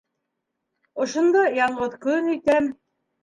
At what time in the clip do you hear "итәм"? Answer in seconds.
2.37-2.73